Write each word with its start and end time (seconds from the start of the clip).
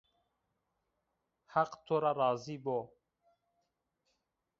Heq 1.53 1.71
to 1.85 1.95
ra 2.01 2.11
razî 2.19 2.57
bo 2.63 2.79